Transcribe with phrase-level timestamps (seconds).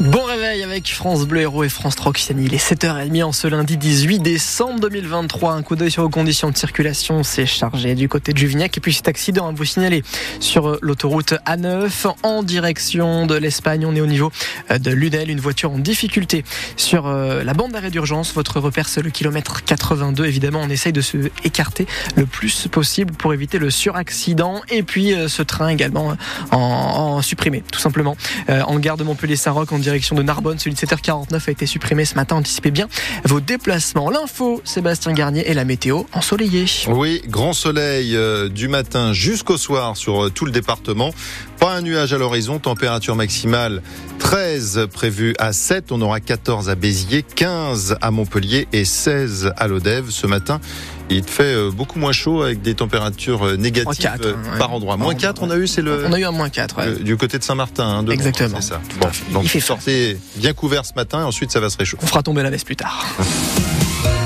[0.00, 2.46] Bon réveil avec France Bleu Héros et France Troxani.
[2.46, 5.52] Il est 7h30 en ce lundi 18 décembre 2023.
[5.52, 7.22] Un coup d'œil sur vos conditions de circulation.
[7.22, 8.78] C'est chargé du côté de Juvignac.
[8.78, 10.02] Et puis cet accident à vous signaler
[10.40, 13.84] sur euh, l'autoroute A9 en direction de l'Espagne.
[13.84, 14.32] On est au niveau
[14.70, 15.28] euh, de Lunel.
[15.28, 16.44] Une voiture en difficulté
[16.78, 18.32] sur euh, la bande d'arrêt d'urgence.
[18.32, 20.24] Votre repère, c'est le kilomètre 82.
[20.24, 21.86] Évidemment, on essaye de se écarter
[22.16, 24.62] le plus possible pour éviter le suraccident.
[24.70, 26.16] Et puis ce train également
[26.52, 28.16] en, supprimé, tout simplement.
[28.48, 30.58] En gare de Montpellier-Saint-Roch, direction de Narbonne.
[30.58, 32.36] Celui de 7h49 a été supprimé ce matin.
[32.36, 32.88] Anticipez bien
[33.24, 34.08] vos déplacements.
[34.08, 36.66] L'info, Sébastien Garnier et la météo ensoleillée.
[36.88, 41.12] Oui, grand soleil euh, du matin jusqu'au soir sur euh, tout le département.
[41.58, 43.82] Pas un nuage à l'horizon, température maximale
[44.20, 49.66] 13 prévue à 7, on aura 14 à Béziers, 15 à Montpellier et 16 à
[49.66, 50.60] Lodève ce matin.
[51.10, 54.72] Il fait euh, beaucoup moins chaud avec des températures euh, négatives 4, euh, hein, par
[54.72, 54.96] endroit.
[54.96, 56.06] Moins 4, on a eu, c'est le.
[56.06, 56.78] On a eu un moins 4.
[56.78, 57.02] Ouais.
[57.02, 57.84] Du côté de Saint-Martin.
[57.84, 58.60] Hein, Exactement.
[58.60, 58.80] C'est ça.
[59.00, 62.04] Bon, donc Il fait sortez bien couvert ce matin et ensuite ça va se réchauffer.
[62.04, 63.04] On fera tomber la veste plus tard.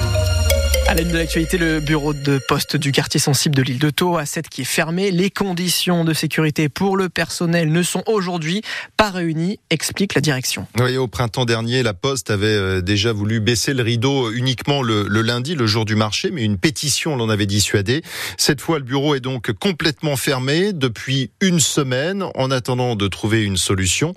[0.97, 4.27] L'aide de l'actualité, le bureau de poste du quartier sensible de l'île de Thau, à
[4.27, 5.11] 7 qui est fermé.
[5.11, 8.62] Les conditions de sécurité pour le personnel ne sont aujourd'hui
[8.97, 10.69] pas réunies, explique la direction.
[10.78, 15.09] Oui, au printemps dernier, la Poste avait euh, déjà voulu baisser le rideau uniquement le,
[15.09, 18.03] lundi, le jour du marché, mais une pétition l'en avait dissuadé.
[18.39, 23.42] Cette fois, le bureau est donc complètement fermé depuis une semaine en attendant de trouver
[23.42, 24.15] une solution.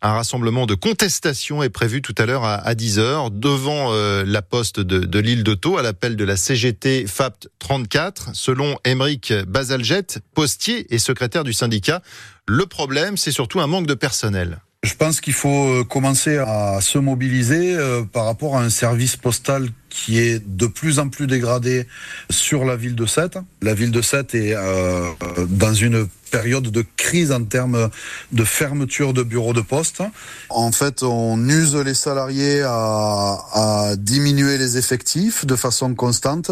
[0.00, 4.42] Un rassemblement de contestation est prévu tout à l'heure à, à 10h devant euh, la
[4.42, 8.34] poste de, de l'île de Thau à l'appel de la CGT FAPT 34.
[8.34, 12.02] Selon Émeric Bazalget, postier et secrétaire du syndicat,
[12.46, 14.60] le problème, c'est surtout un manque de personnel.
[15.00, 19.16] Je pense qu'il faut euh, commencer à se mobiliser euh, par rapport à un service
[19.16, 21.86] postal qui est de plus en plus dégradé
[22.28, 23.38] sur la ville de Sète.
[23.62, 25.08] La ville de Sète est euh,
[25.48, 27.88] dans une période de crise en termes
[28.32, 30.02] de fermeture de bureaux de poste.
[30.50, 36.50] En fait, on use les salariés à, à diminuer les effectifs de façon constante.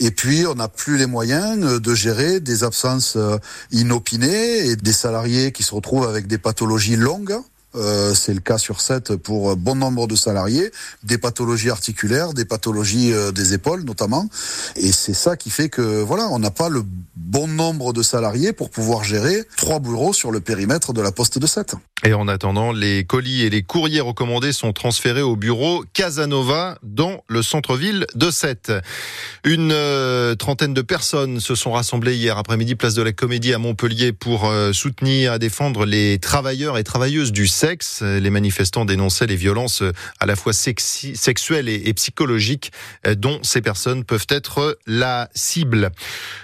[0.00, 3.16] Et puis, on n'a plus les moyens de gérer des absences
[3.70, 7.38] inopinées et des salariés qui se retrouvent avec des pathologies longues.
[7.76, 10.70] Euh, c'est le cas sur 7 pour bon nombre de salariés,
[11.04, 14.28] des pathologies articulaires, des pathologies euh, des épaules notamment.
[14.76, 16.82] Et c'est ça qui fait que voilà, on n'a pas le
[17.14, 21.38] bon nombre de salariés pour pouvoir gérer trois bureaux sur le périmètre de la poste
[21.38, 21.76] de 7.
[22.02, 27.22] Et en attendant, les colis et les courriers recommandés sont transférés au bureau Casanova dans
[27.28, 28.72] le centre-ville de Sète.
[29.44, 33.58] Une euh, trentaine de personnes se sont rassemblées hier après-midi place de la Comédie à
[33.58, 38.00] Montpellier pour soutenir et défendre les travailleurs et travailleuses du sexe.
[38.00, 42.72] Les manifestants dénonçaient les violences euh, à la fois sexuelles et, psychologiques
[43.06, 45.90] euh, dont ces personnes peuvent être la cible.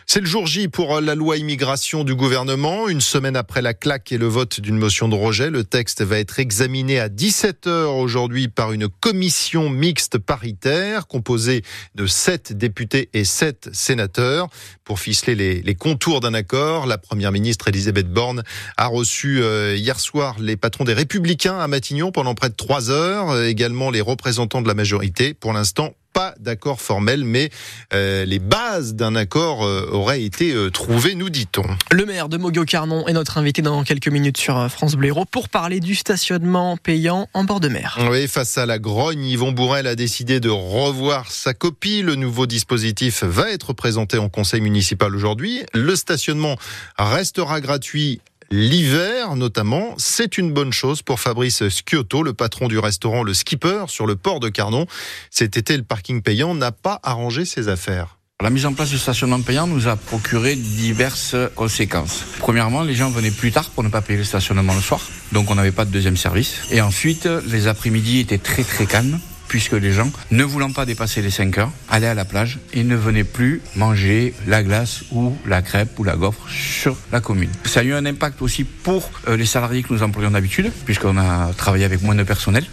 [0.05, 2.89] C'est le jour J pour la loi immigration du gouvernement.
[2.89, 6.19] Une semaine après la claque et le vote d'une motion de rejet, le texte va
[6.19, 11.63] être examiné à 17h aujourd'hui par une commission mixte paritaire composée
[11.95, 14.49] de 7 députés et 7 sénateurs.
[14.85, 18.45] Pour ficeler les, contours d'un accord, la première ministre Elisabeth Borne
[18.77, 22.91] a reçu euh, hier soir les patrons des Républicains à Matignon pendant près de 3
[22.91, 25.35] heures, euh, également les représentants de la majorité.
[25.35, 27.51] Pour l'instant, pas d'accord formel, mais
[27.93, 31.67] euh, les bases d'un accord euh, auraient été euh, trouvées, nous dit-on.
[31.93, 35.79] Le maire de Mogo-Carnon est notre invité dans quelques minutes sur France Bleu pour parler
[35.79, 37.99] du stationnement payant en bord de mer.
[38.11, 42.01] Oui, face à la grogne, Yvon Bourrel a décidé de revoir sa copie.
[42.01, 45.65] Le nouveau dispositif va être présenté en conseil municipal aujourd'hui.
[45.75, 46.57] Le stationnement
[46.97, 53.25] restera gratuit L'hiver, notamment, c'est une bonne chose pour Fabrice Sciotto, le patron du restaurant
[53.25, 54.87] Le Skipper sur le port de Carnon.
[55.31, 58.19] Cet été, le parking payant n'a pas arrangé ses affaires.
[58.43, 62.23] La mise en place du stationnement payant nous a procuré diverses conséquences.
[62.39, 65.01] Premièrement, les gens venaient plus tard pour ne pas payer le stationnement le soir,
[65.33, 66.61] donc on n'avait pas de deuxième service.
[66.71, 69.19] Et ensuite, les après-midi étaient très très calmes
[69.49, 72.85] puisque les gens, ne voulant pas dépasser les 5 heures, allaient à la plage et
[72.85, 77.51] ne venaient plus manger la glace ou la crêpe ou la gaufre sur la commune.
[77.65, 81.19] Ça a eu un impact aussi pour euh, les salariés que nous employons d'habitude, puisqu'on
[81.19, 82.65] a travaillé avec moins de personnel.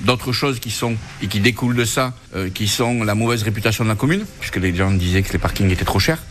[0.00, 3.84] D'autres choses qui sont et qui découlent de ça, euh, qui sont la mauvaise réputation
[3.84, 6.22] de la commune, puisque les gens disaient que les parkings étaient trop chers.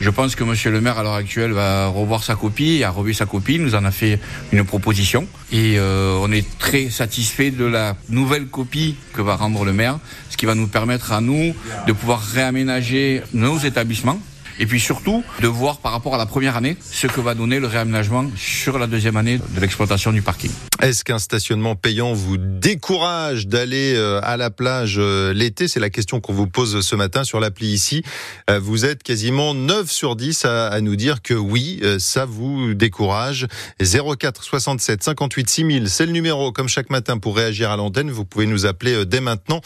[0.00, 3.14] Je pense que Monsieur le maire à l'heure actuelle va revoir sa copie, a revu
[3.14, 4.20] sa copie, nous en a fait
[4.52, 9.64] une proposition et euh, on est très satisfait de la nouvelle copie que va rendre
[9.64, 9.98] le maire,
[10.30, 11.54] ce qui va nous permettre à nous
[11.86, 14.20] de pouvoir réaménager nos établissements
[14.58, 17.60] et puis surtout de voir par rapport à la première année ce que va donner
[17.60, 20.50] le réaménagement sur la deuxième année de l'exploitation du parking.
[20.82, 25.68] Est-ce qu'un stationnement payant vous décourage d'aller euh, à la plage euh, l'été?
[25.68, 28.02] C'est la question qu'on vous pose ce matin sur l'appli ici.
[28.50, 33.46] Euh, vous êtes quasiment 9 sur 10 à, nous dire que oui, ça vous décourage.
[33.80, 38.10] 04 67 58 6000, c'est le numéro comme chaque matin pour réagir à l'antenne.
[38.10, 39.62] Vous pouvez nous appeler dès maintenant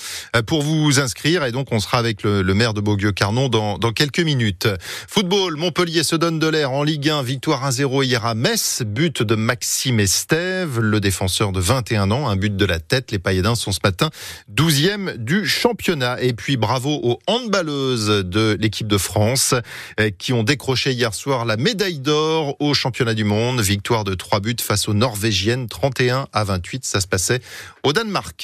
[0.47, 4.21] pour vous inscrire et donc on sera avec le, maire de Beaulieu-Carnon dans, dans quelques
[4.21, 4.69] minutes.
[5.09, 9.23] Football, Montpellier se donne de l'air en Ligue 1, victoire 1-0 hier à Metz, but
[9.23, 13.11] de Maxime Estève, le défenseur de 21 ans, un but de la tête.
[13.11, 14.11] Les Pailladins sont ce matin
[14.55, 16.21] 12e du championnat.
[16.23, 19.55] Et puis bravo aux handballeuses de l'équipe de France
[19.99, 23.61] euh, qui ont décroché hier soir la médaille d'or au championnat du monde.
[23.61, 26.85] Victoire de 3 buts face aux Norvégiennes, 31 à 28.
[26.85, 27.41] Ça se passait
[27.83, 28.37] au Danemark.